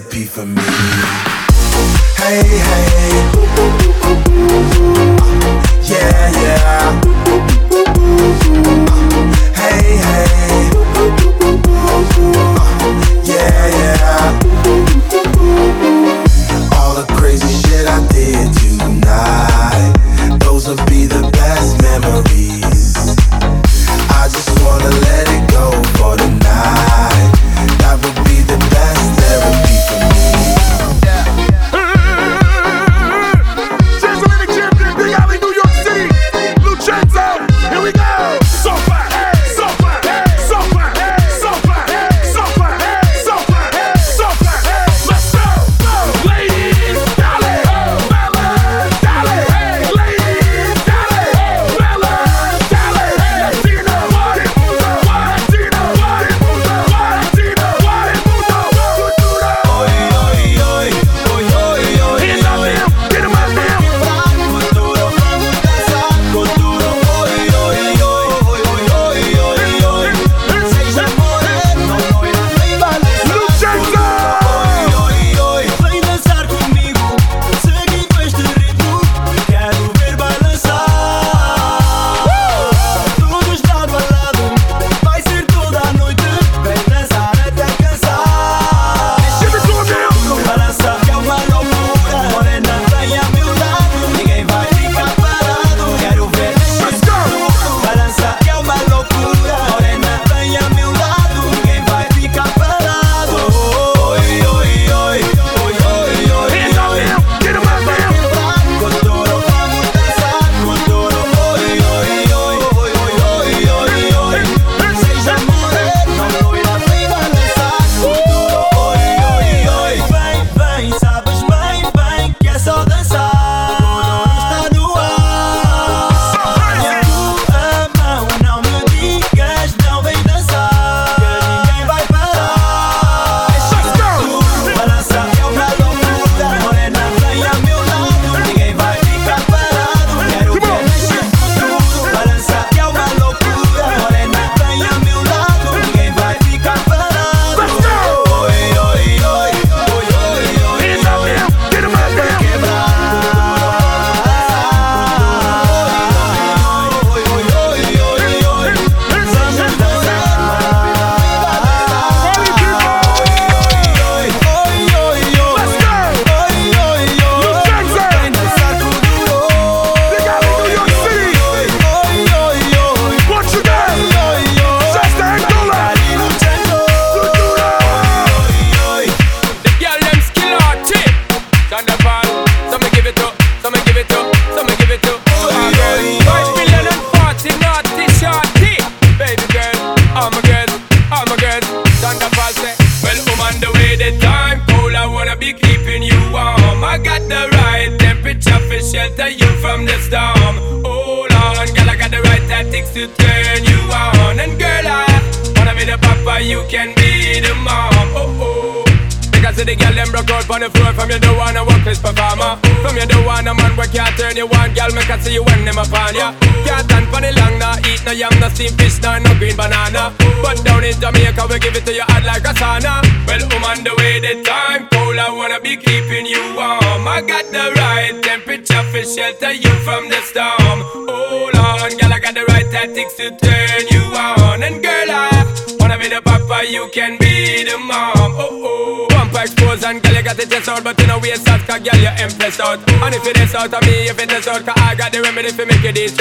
be 0.00 0.24
for 0.24 0.46
me. 0.46 0.62
Hey, 2.16 2.42
hey. 2.48 3.12
Yeah, 5.82 6.30
yeah. 6.30 7.21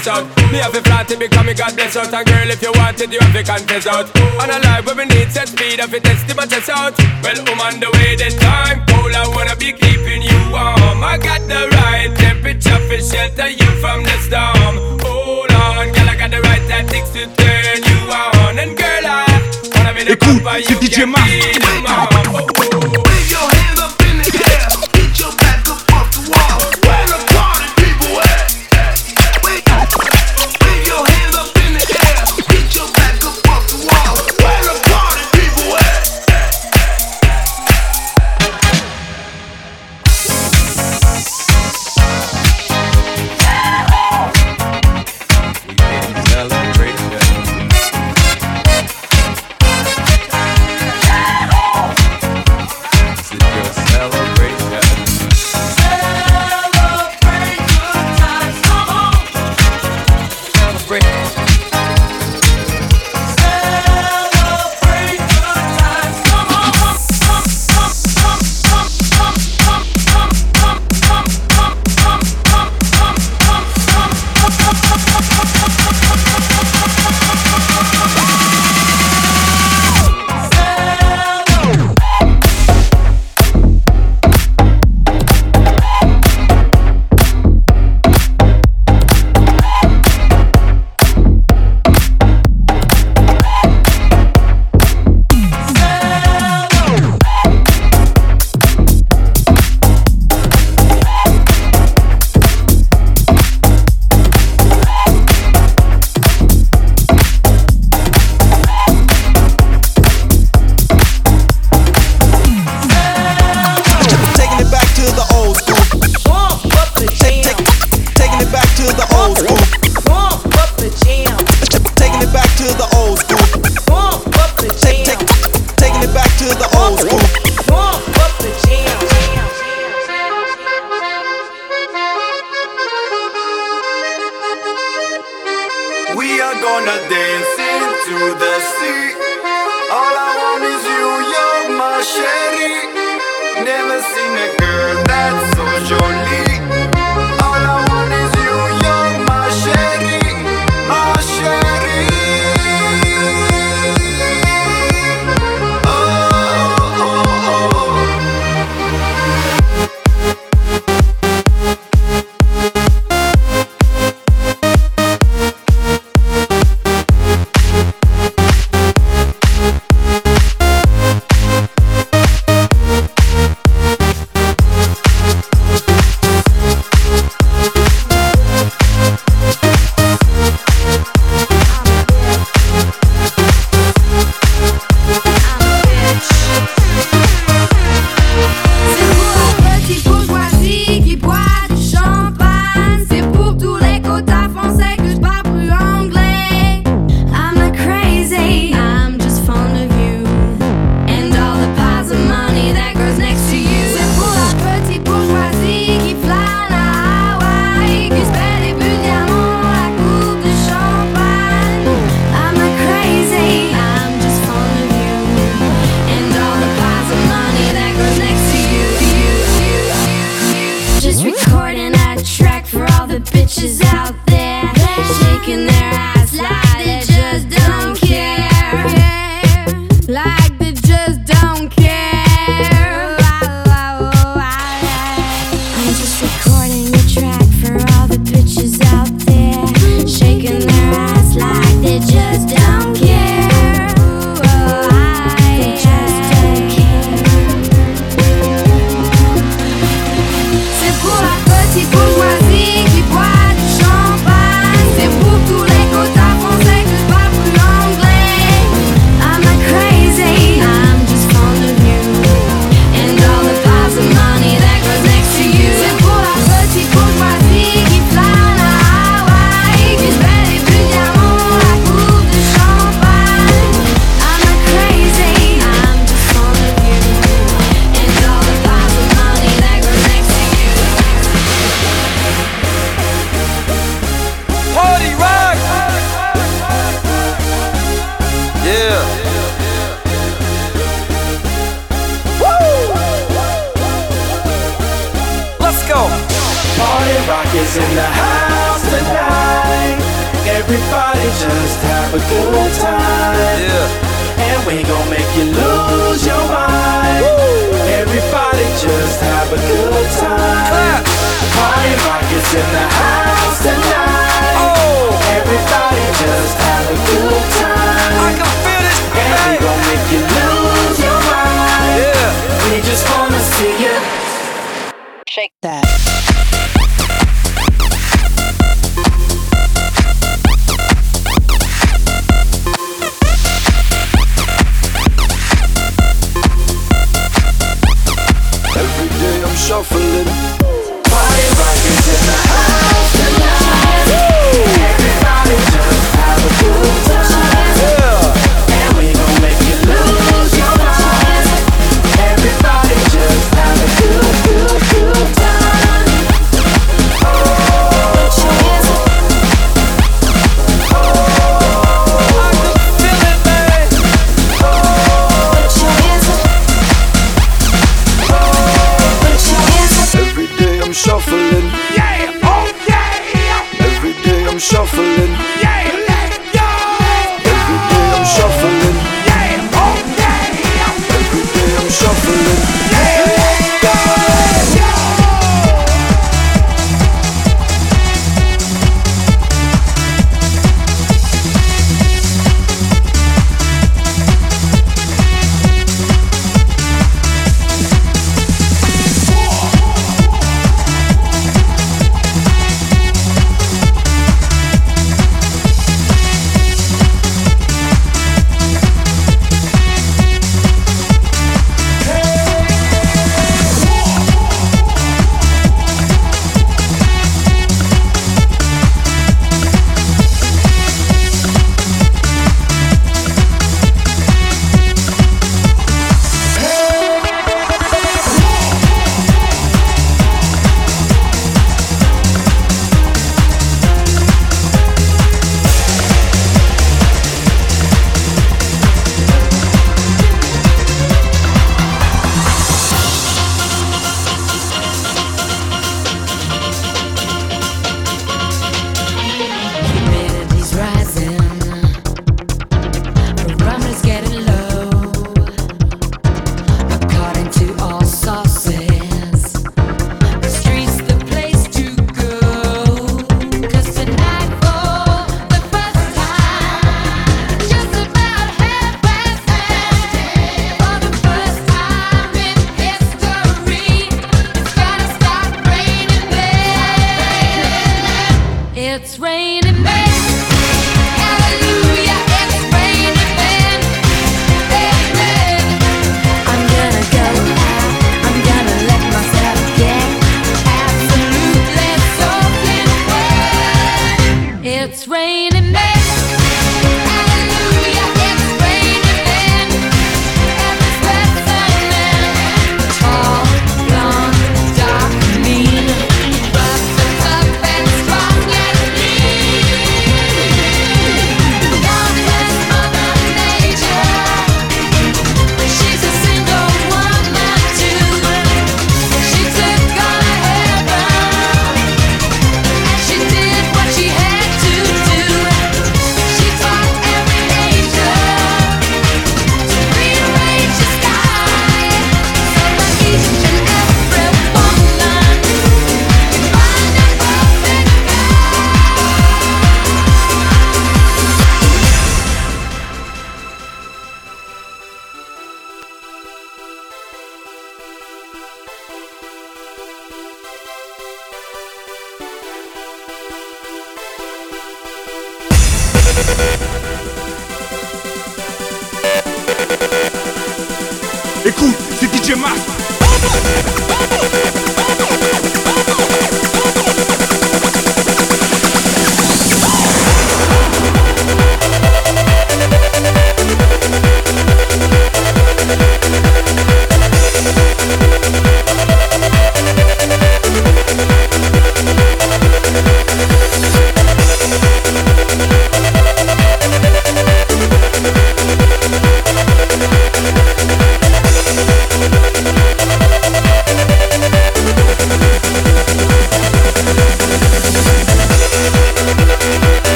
stretch 0.00 0.08
out. 0.08 0.52
Me 0.52 0.58
have 0.58 0.74
a 0.74 0.82
flat 0.82 1.06
to 1.08 1.16
become 1.16 1.48
a 1.48 1.54
God 1.54 1.74
bless 1.74 1.96
out. 1.96 2.12
And 2.12 2.26
girl, 2.26 2.50
if 2.50 2.62
you 2.62 2.72
want 2.74 3.00
it, 3.00 3.12
you 3.12 3.20
have 3.20 3.32
to 3.32 3.42
confess 3.42 3.86
out. 3.86 4.10
And 4.42 4.50
a 4.50 4.58
life 4.66 4.86
where 4.86 4.96
we 4.96 5.04
need 5.06 5.30
set 5.30 5.48
speed, 5.48 5.78
have 5.78 5.90
to 5.90 6.00
test 6.00 6.26
my 6.36 6.46
chest 6.46 6.70
out. 6.70 6.98
Well, 7.22 7.38
I'm 7.38 7.60
on 7.60 7.80
the 7.80 7.90
way, 7.94 8.16
the 8.16 8.30
time 8.38 8.82
cold. 8.88 9.14
I 9.14 9.28
wanna 9.28 9.56
be 9.56 9.72
keeping 9.72 10.22
you 10.22 10.38
warm. 10.50 11.02
I 11.02 11.18
got 11.18 11.42
the 11.46 11.68
right 11.78 12.10
temperature 12.16 12.80
for 12.88 12.98
shelter 12.98 13.48
you 13.48 13.70
from 13.78 14.02
the 14.02 14.16
storm. 14.26 14.98
Hold 15.02 15.52
on, 15.52 15.92
girl, 15.92 16.08
I 16.08 16.16
got 16.16 16.30
the 16.30 16.40
right 16.42 16.64
tactics 16.66 17.10
to 17.14 17.26
turn 17.38 17.78
you 17.82 17.98
on. 18.10 18.58
And 18.58 18.76
girl, 18.76 19.04
I 19.06 19.30
wanna 19.74 19.94
be 19.94 20.04
the 20.04 20.16
Écoute, 20.16 20.42
you 20.68 20.76
DJ 20.82 21.06
Mark. 21.06 22.13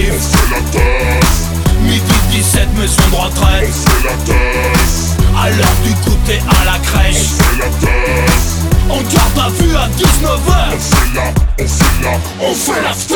arrive 0.00 0.14
On 0.14 0.18
fait 0.18 0.50
la 0.50 0.60
tasse. 0.70 1.50
Midi 1.80 2.12
17 2.30 2.68
maison 2.74 3.02
de 3.10 3.16
retraite. 3.16 3.68
On 3.68 3.72
fait 3.72 4.08
la 4.08 4.16
tasse. 4.24 5.16
À 5.38 5.50
l'heure 5.50 5.76
du 5.84 5.92
goûter 6.10 6.40
à 6.48 6.64
la 6.64 6.78
crèche. 6.78 7.16
On 7.16 7.44
fait 7.44 7.58
la 7.58 7.66
tasse. 7.66 8.58
On 8.88 9.00
garde 9.02 9.38
à 9.38 9.48
vue 9.50 9.76
à 9.76 9.88
19h 9.88 10.40
On 10.72 10.78
fait 10.78 11.14
la, 11.14 11.22
on 11.58 11.68
fait 11.68 12.02
la, 12.02 12.46
on 12.46 12.54
fait 12.54 12.82
l'after. 12.82 13.14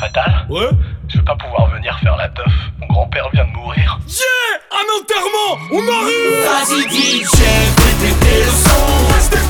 Fatal. 0.00 0.46
Ouais. 0.50 0.68
Je 1.08 1.16
vais 1.18 1.24
pas 1.24 1.36
pouvoir 1.36 1.70
venir 1.70 1.98
faire 2.02 2.16
la 2.16 2.28
teuf. 2.28 2.52
Mon 2.80 2.86
grand-père 2.88 3.28
vient 3.32 3.46
de 3.46 3.50
mourir. 3.52 3.98
Yeah! 4.06 4.60
Un 4.70 5.00
enterrement! 5.00 5.58
On 5.72 5.80
arrive! 5.80 6.28
Vas-y 6.44 6.82
DJ, 6.90 7.30
fais 7.30 8.06
péter 8.06 8.44
le 8.44 8.50
son. 8.50 9.47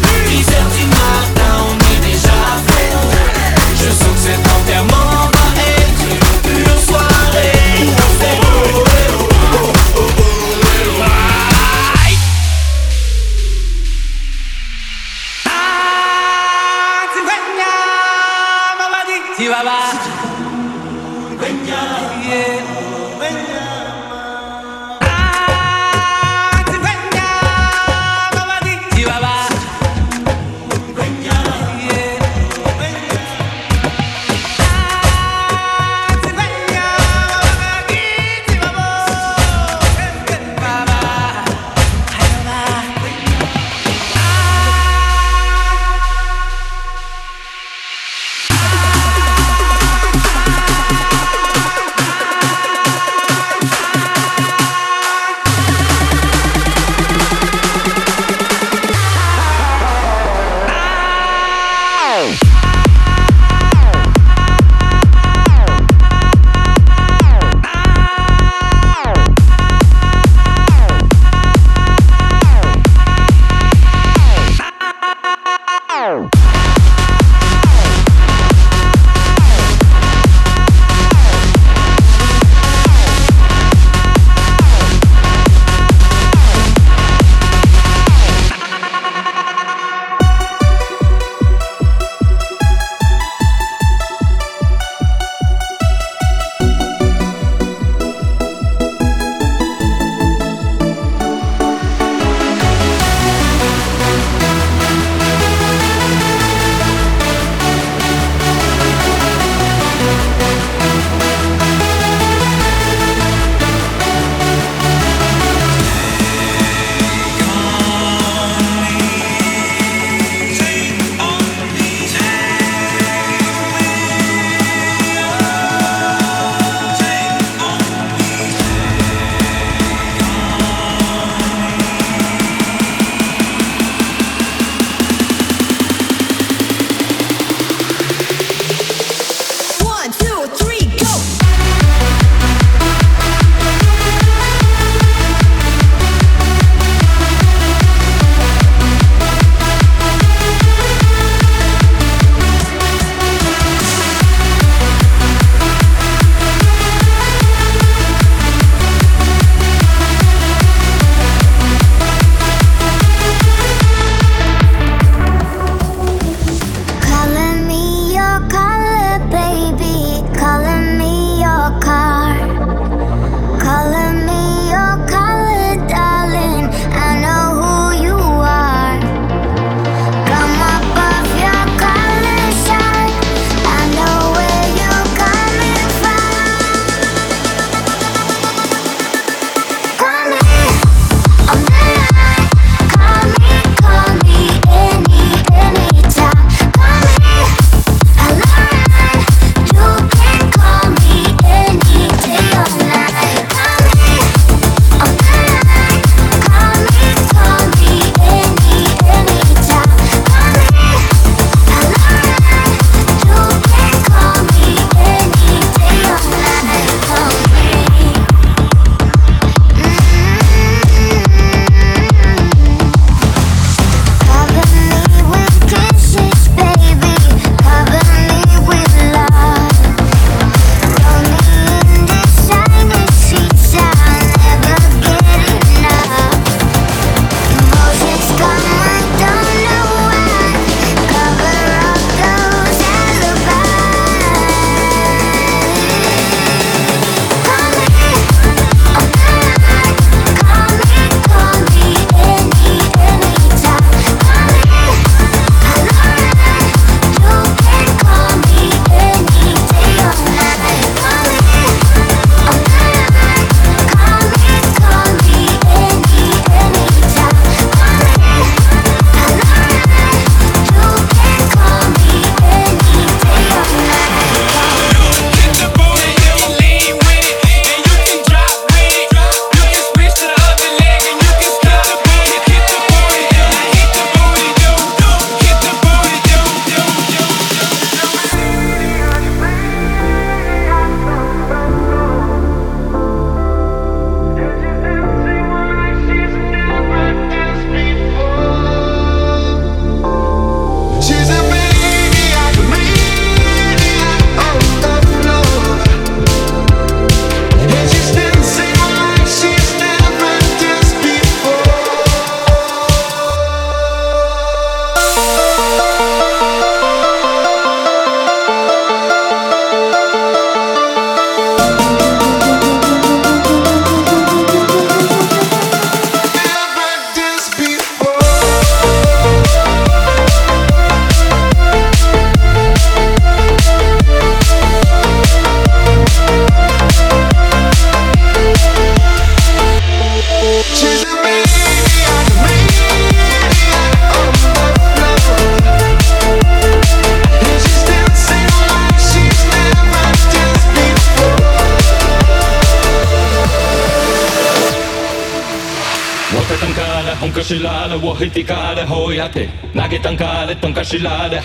hitikare 358.18 358.82
hoiate 358.84 359.48
nagetankare 359.74 360.54
tonkashilare 360.54 361.38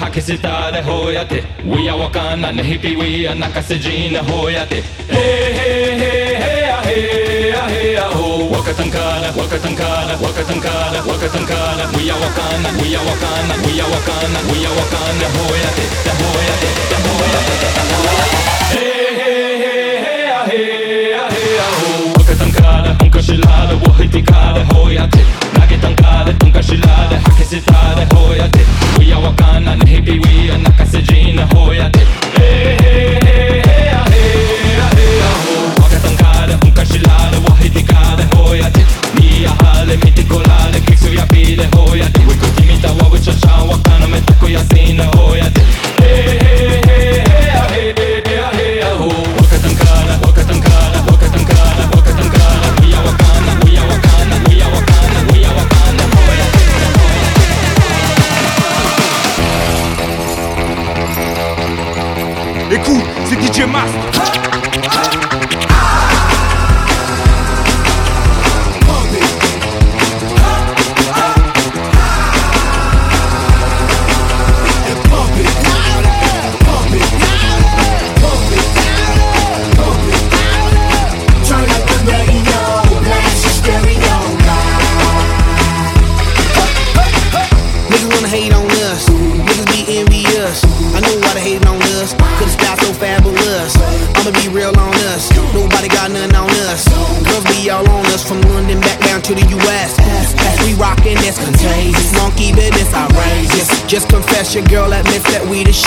hoyate 0.82 1.44
We 1.66 1.78
wia 1.82 1.96
wakana 1.96 2.52
nehipiwia 2.52 3.36
nakasejine 3.36 4.18
hoiate 4.20 4.84
hey 5.10 5.54
hey 5.54 5.96
hey 6.02 6.36
hey 6.36 6.66
hey 6.86 7.52
hey 7.68 7.96
ho 8.14 8.50
wakatankara 8.52 9.32
wakatankara 9.38 10.18
wakatankara 10.22 11.02
We 11.08 12.04
wia 12.04 12.16
wakana 12.16 12.70
wia 12.82 13.00
wakana 13.00 13.54
wia 13.66 13.86
wakana 13.94 14.40
wia 14.52 14.70
wakana 14.70 15.28
hoiate 15.36 15.86
hoyate 16.20 16.70
hoiate 17.06 17.70
hoyate 17.98 18.38
He 18.74 18.86
he 19.20 19.34
he 19.62 19.76
hey 20.06 20.26
hey 20.42 20.48
hey 20.48 20.48
hey 20.50 20.50
hey 20.50 21.14
hey 21.34 21.58
ho 21.80 22.14
wakatankara 22.18 22.94
tonkashilare 22.96 23.74
wahitikare 23.88 24.64
hoyate 24.74 25.24
جلالة 26.76 27.20
حكي 27.20 27.44
ستارة 27.44 28.08
هويا 28.14 28.48
دي 28.48 28.60
ويا 29.00 29.16
وكانا 29.16 29.76
نهبي 29.76 30.20
ويا 30.20 30.58
نكسجين 30.58 31.40
هويا 31.40 31.88
دي 31.88 32.00
إيه 32.40 32.80
إيه 32.80 33.20
إيه 33.28 33.64
إيه 33.64 34.04
إيه 34.14 34.90
إيه 34.98 35.24
هو 35.24 35.66
وقتا 35.80 36.10
نقالة 36.12 36.60
هنكا 36.64 36.84
جلالة 36.84 37.42
واحد 37.50 37.78
نقالة 37.78 38.28
هويا 38.36 38.70
دي 38.70 38.84
نيا 39.20 39.50
حالة 39.50 39.96
ميتي 39.96 40.24
كولالة 40.24 40.80
كيكسو 40.88 41.08
يا 41.08 41.26
بيلة 41.32 41.70
هويا 41.76 42.08
دي 42.08 42.26
ويكو 42.28 42.48
تيمي 42.58 42.78
توا 42.78 43.08
وشاشا 43.08 43.64
متكو 44.12 44.48
يا 44.48 44.60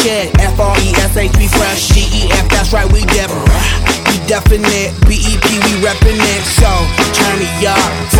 shit. 0.06 0.30
F 0.38 0.58
R 0.58 0.76
E 0.78 0.94
S 0.94 1.16
H, 1.16 1.36
we 1.36 1.48
fresh. 1.48 1.88
G 1.88 2.06
E 2.14 2.30
F, 2.30 2.48
that's 2.48 2.72
right, 2.72 2.90
we 2.92 3.02
dip. 3.10 3.30
We 4.06 4.14
definite. 4.26 4.94
B 5.06 5.18
E 5.18 5.34
P, 5.42 5.58
we 5.66 5.72
reppin' 5.82 6.18
it. 6.18 6.42
So, 6.58 6.70
turn 7.18 7.38
me 7.38 7.50
up. 7.66 8.15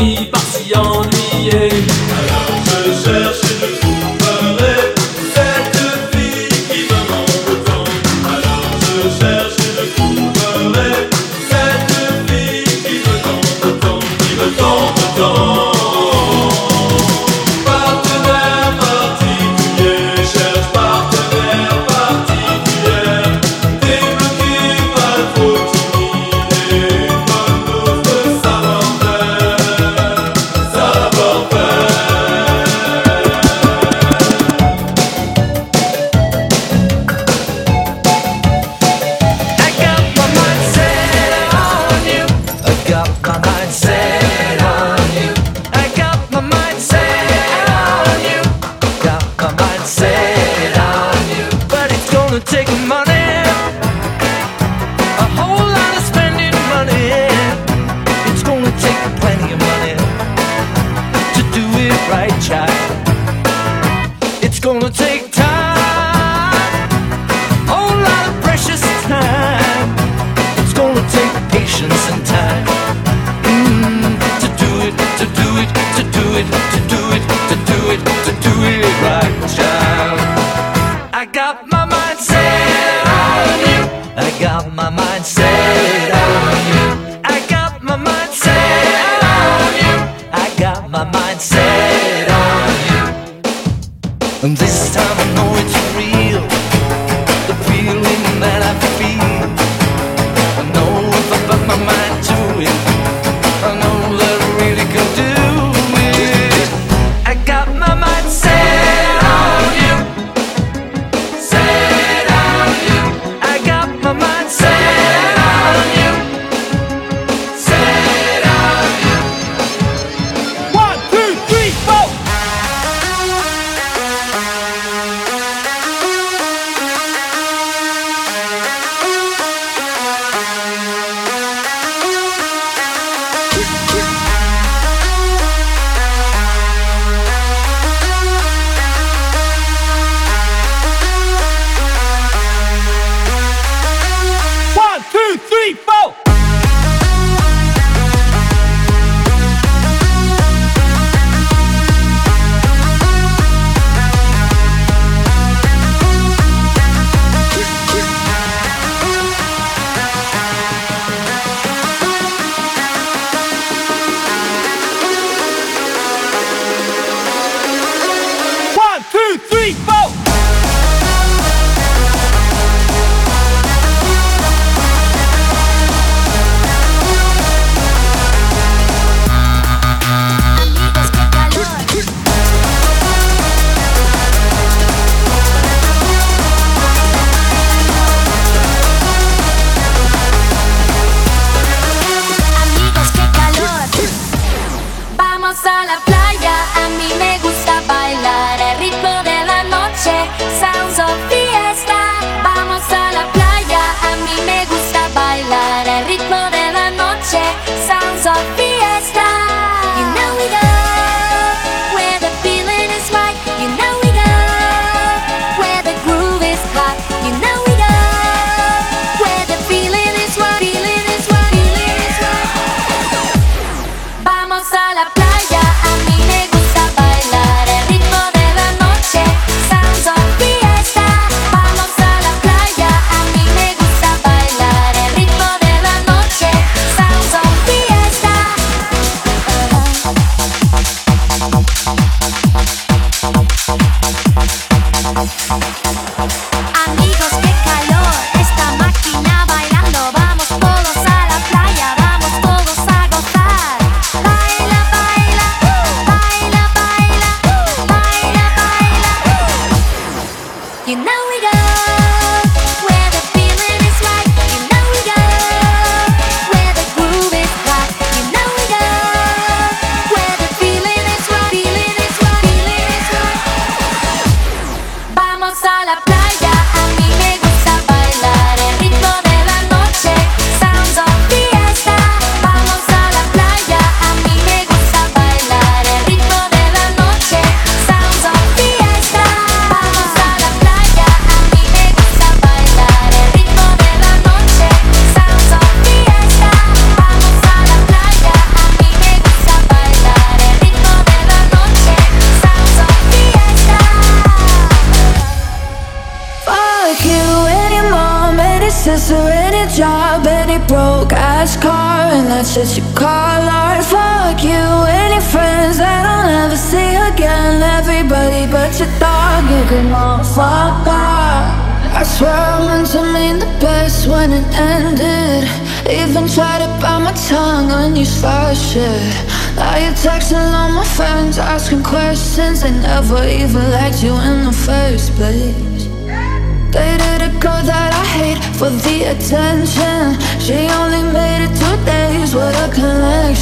bye 0.00 0.39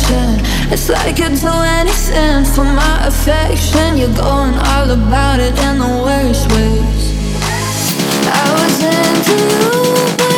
attention. 0.09 0.73
It's 0.73 0.89
like 0.89 1.19
you'd 1.19 1.39
do 1.41 1.49
anything 1.49 2.45
for 2.45 2.65
my 2.65 3.07
affection. 3.07 3.97
You're 3.97 4.15
going 4.15 4.55
all 4.55 4.91
about 4.91 5.41
it 5.41 5.59
in 5.59 5.79
the 5.79 6.03
worst 6.05 6.51
ways. 6.53 7.15
I 8.27 8.53
was 8.55 8.83
into 8.83 10.35
you. 10.35 10.38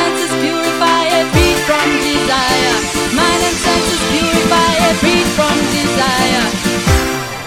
from 1.81 1.97
desire. 1.97 2.75
my 3.15 3.37
senses 3.63 4.01
purify 4.11 4.71
every 4.89 5.19
from 5.35 5.57
desire. 5.73 6.45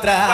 atrás. 0.00 0.29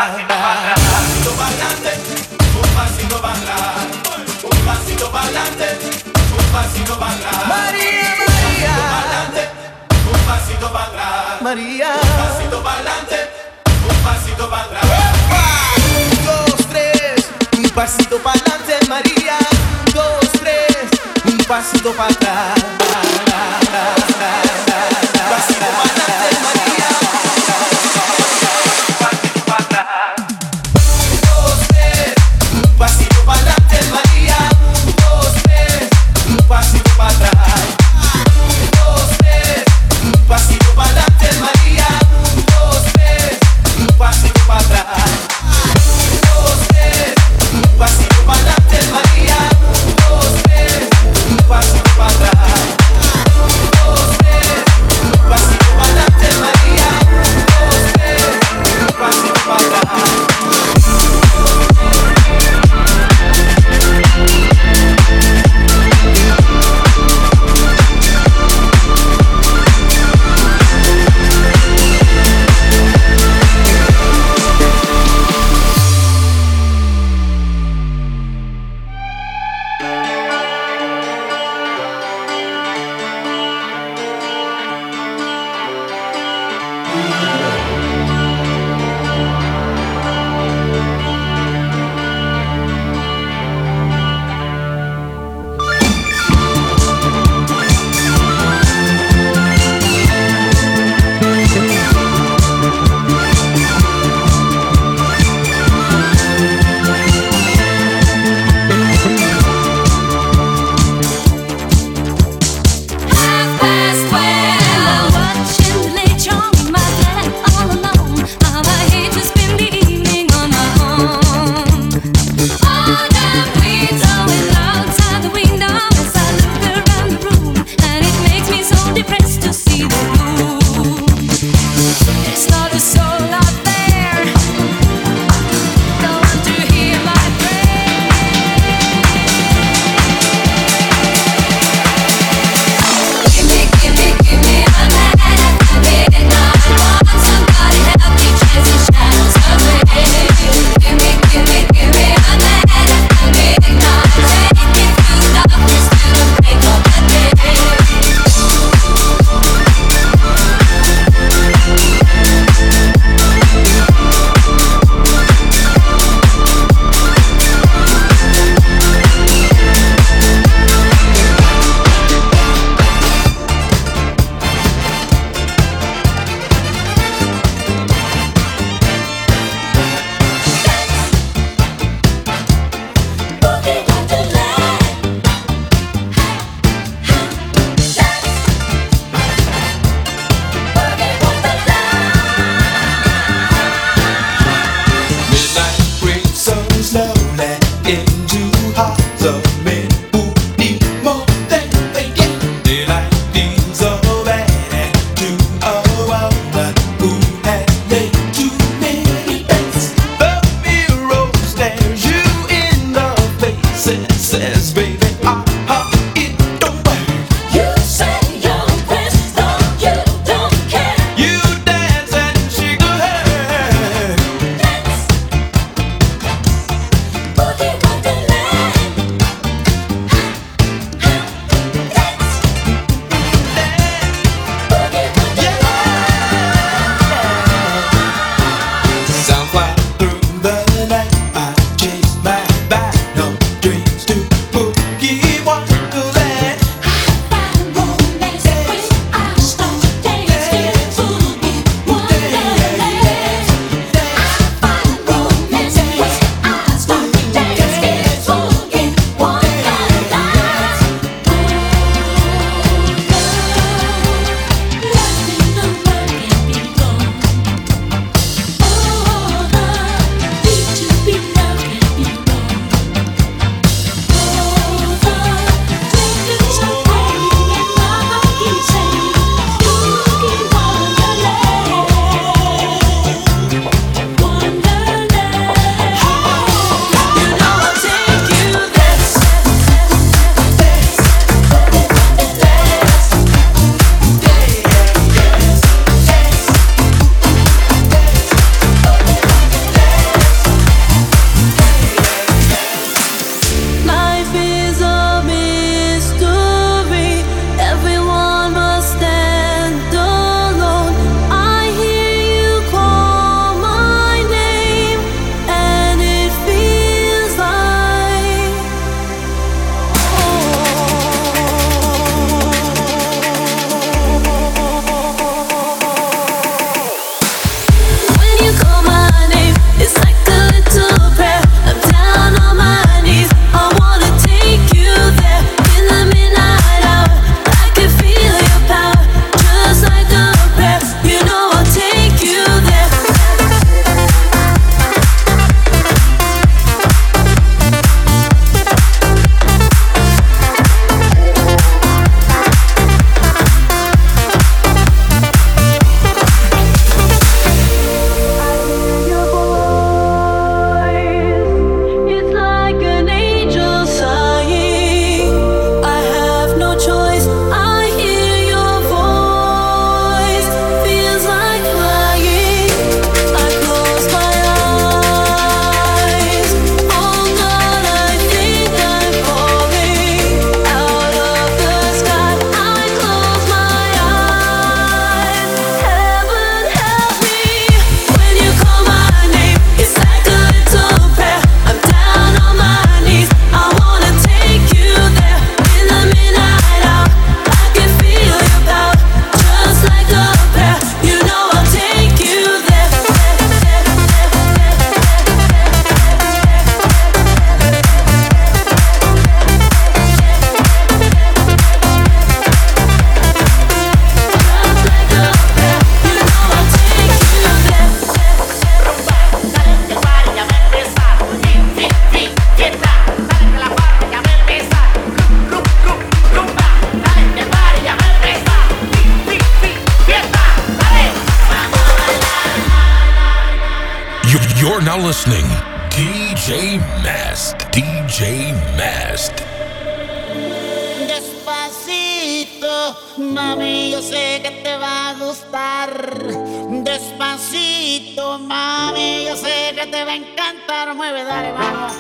te 449.91 450.05
va 450.05 450.13
a 450.13 450.17
encantar. 450.17 450.95
Mueve, 450.95 451.25
dale, 451.25 451.53
vamos. 451.53 451.93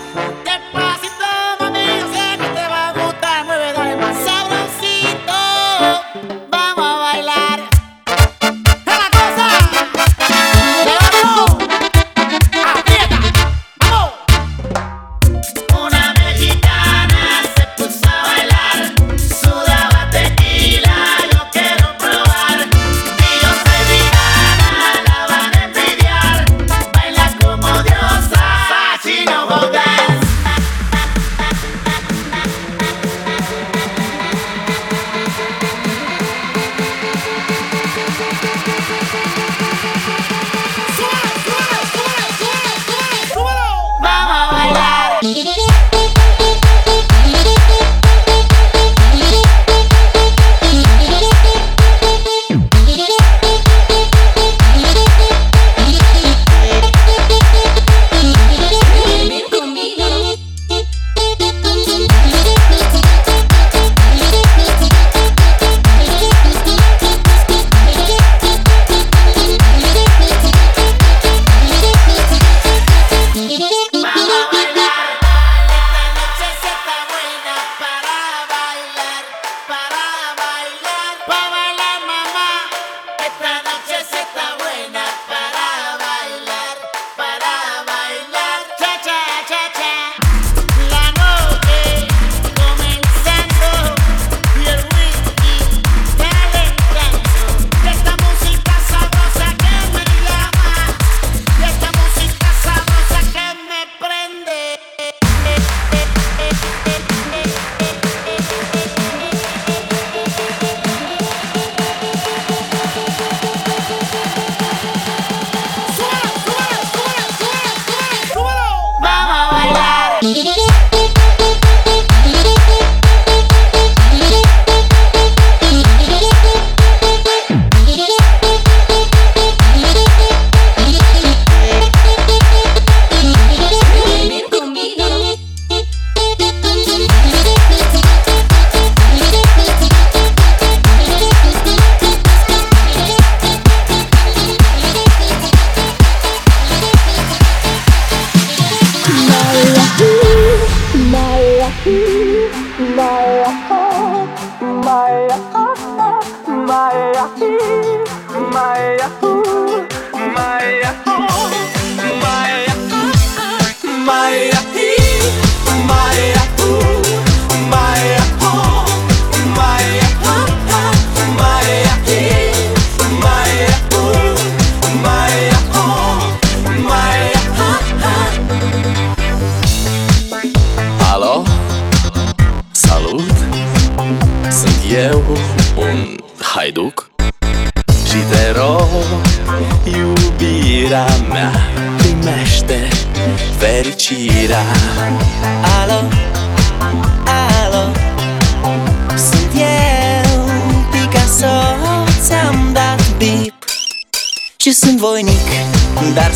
Te 0.44 0.60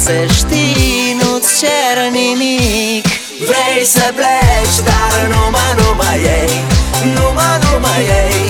Să 0.05 0.27
știi, 0.35 1.17
nu-ți 1.23 1.59
cer 1.59 2.11
nimic. 2.11 3.07
Vrei 3.39 3.85
să 3.85 4.13
pleci, 4.15 4.85
dar 4.85 5.29
numai, 5.29 5.75
numai 5.77 6.19
ei 6.23 6.65
Numai, 7.15 7.59
numai 7.73 8.01
ei 8.01 8.50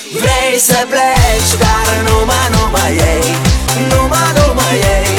Vrei 0.19 0.59
să 0.59 0.85
pleci, 0.89 1.53
dar 1.59 2.03
nu 2.03 2.09
numai, 2.09 2.47
numai 2.55 2.91
ei. 3.13 3.35
Nu 3.89 3.95
Numai, 3.95 4.31
numai 4.37 4.75
ei. 4.95 5.15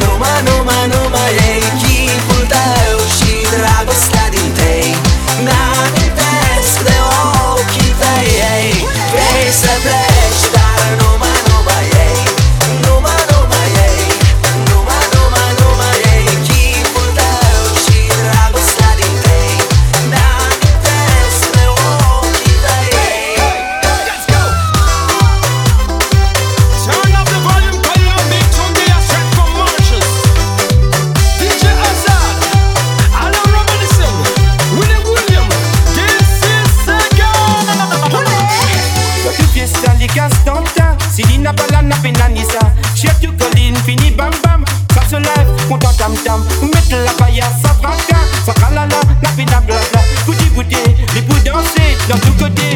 Numai, 0.00 0.42
numai, 0.48 0.84
numai 0.92 1.30
ei. 1.48 1.62
Chipul 1.80 2.44
tău 2.52 2.98
și 3.16 3.32
dragostea 3.54 4.28
din 4.30 4.52
tei. 4.58 4.96
Mi-amintesc 5.44 6.74
de 6.86 6.96
ochii 7.52 7.94
tăi 8.00 8.28
ei. 8.54 8.72
Vrei 9.12 9.50
să 9.60 9.72
pleci 9.82 10.07
Y'all 52.08 52.16
too 52.20 52.32
good. 52.38 52.67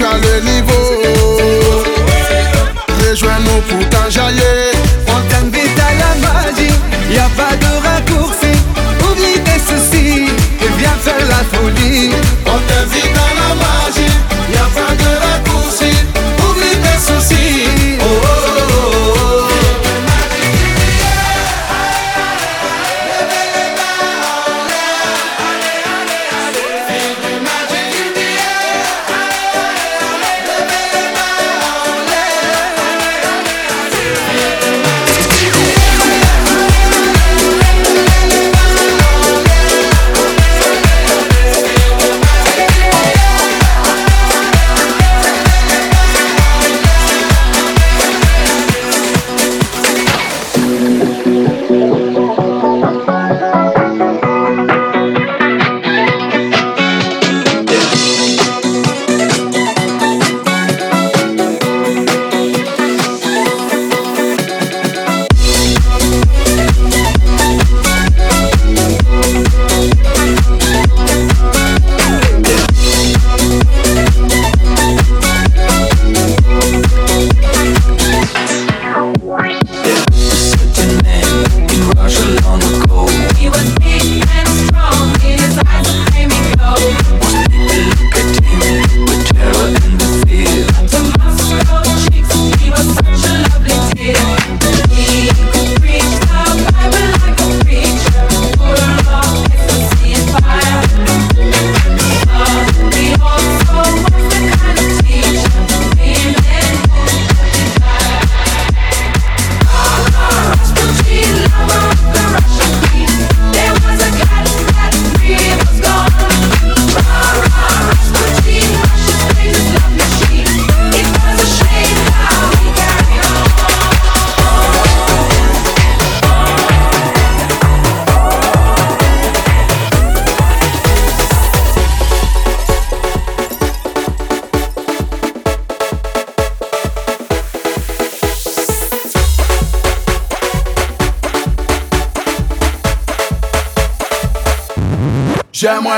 tu 0.00 0.06
as 0.06 0.16
le 0.16 0.40
niveau. 0.40 1.02
Rejoins-nous 3.02 3.60
pour 3.68 3.88
t'enjailler. 3.90 4.72
Fontaine 5.06 5.50
vite 5.50 5.78
à 5.78 5.92
la 6.02 6.12
magie, 6.26 6.72
y 7.10 7.18
a 7.18 7.28
pas 7.36 7.54
de 7.56 7.70
raccourci. 7.86 8.52
Oublie 9.04 9.40
tes 9.44 9.60
soucis 9.60 10.30
et 10.62 10.70
viens 10.78 10.96
faire 11.02 11.26
la 11.28 11.42
folie. 11.52 12.10
On 12.46 12.58
t'invite 12.68 13.19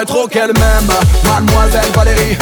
trop 0.04 0.26
qu'elle 0.26 0.52
m'aime. 0.52 0.90
Mademoiselle 1.24 1.90
Valérie 1.94 2.36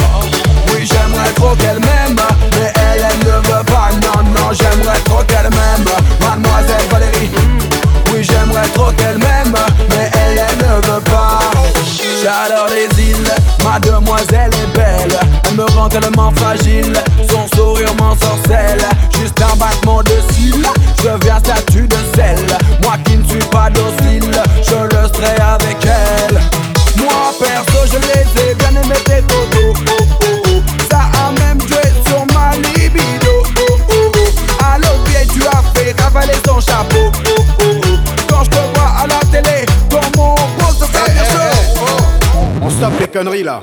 conneries 43.10 43.42
là. 43.42 43.60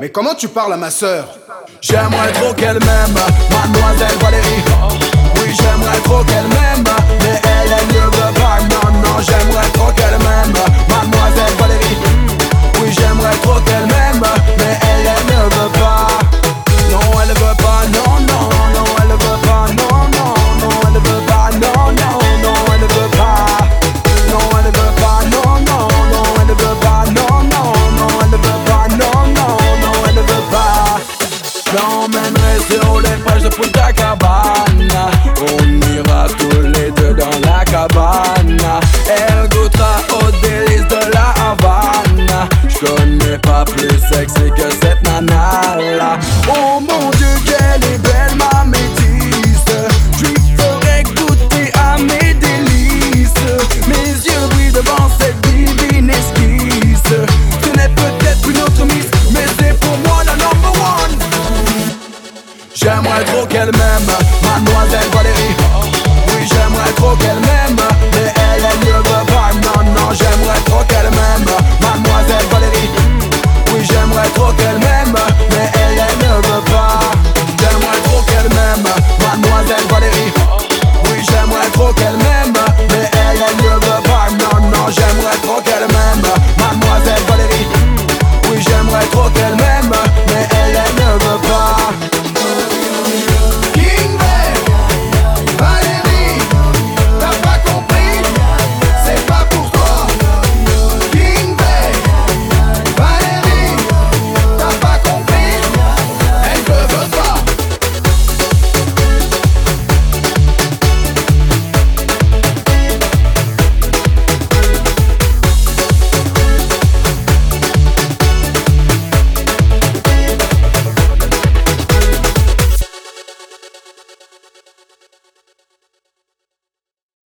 Mais 0.00 0.10
comment 0.10 0.34
tu 0.34 0.48
parles 0.48 0.72
à 0.72 0.76
ma 0.76 0.90
sœur 0.90 1.26
J'aimerais 1.80 2.32
trop 2.32 2.52
qu'elle 2.54 2.78
m'aime, 2.78 3.14
mademoiselle 3.50 4.18
Valérie. 4.20 4.64
Oui, 5.36 5.54
j'aimerais 5.54 6.00
trop 6.04 6.24
qu'elle 6.24 6.48
m'aime, 6.48 6.84
mais 7.20 7.40
elle, 7.44 7.72
elle 7.78 7.86
ne 7.88 8.04
veut 8.04 8.34
pas. 8.34 8.58
Non, 8.70 8.92
non, 9.02 9.16
j'aimerais 9.20 9.68
trop 9.74 9.92
qu'elle 9.92 10.18
m'aime, 10.18 10.52
mademoiselle 10.88 11.54
Valérie. 11.58 11.98
Oui, 12.80 12.92
j'aimerais 12.98 13.36
trop 13.42 13.60
qu'elle 13.60 13.86
m'aime, 13.86 14.22
mais 14.58 14.78
elle, 14.82 15.06
elle 15.06 15.36
ne 15.36 15.42
veut 15.42 15.70
pas. 15.72 15.75